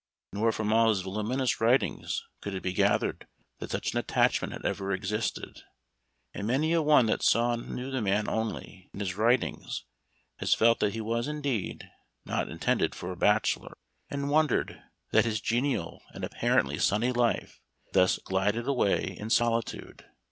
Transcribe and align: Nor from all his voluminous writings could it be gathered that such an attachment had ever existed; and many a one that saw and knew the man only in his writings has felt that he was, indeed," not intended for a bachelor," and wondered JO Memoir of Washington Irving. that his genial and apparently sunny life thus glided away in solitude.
Nor 0.33 0.51
from 0.51 0.73
all 0.73 0.89
his 0.89 1.01
voluminous 1.01 1.61
writings 1.61 2.23
could 2.41 2.55
it 2.55 2.63
be 2.63 2.73
gathered 2.73 3.27
that 3.59 3.69
such 3.69 3.93
an 3.93 3.99
attachment 3.99 4.51
had 4.51 4.65
ever 4.65 4.91
existed; 4.91 5.61
and 6.33 6.47
many 6.47 6.73
a 6.73 6.81
one 6.81 7.05
that 7.05 7.21
saw 7.21 7.53
and 7.53 7.69
knew 7.69 7.91
the 7.91 8.01
man 8.01 8.27
only 8.27 8.89
in 8.95 8.99
his 8.99 9.13
writings 9.15 9.83
has 10.37 10.55
felt 10.55 10.79
that 10.79 10.93
he 10.93 11.01
was, 11.01 11.27
indeed," 11.27 11.87
not 12.25 12.49
intended 12.49 12.95
for 12.95 13.11
a 13.11 13.15
bachelor," 13.15 13.77
and 14.09 14.31
wondered 14.31 14.69
JO 14.69 14.73
Memoir 14.73 14.79
of 14.79 14.85
Washington 14.87 15.09
Irving. 15.11 15.11
that 15.23 15.29
his 15.29 15.41
genial 15.41 16.01
and 16.15 16.23
apparently 16.23 16.79
sunny 16.79 17.11
life 17.11 17.61
thus 17.93 18.17
glided 18.17 18.67
away 18.67 19.03
in 19.19 19.29
solitude. 19.29 20.05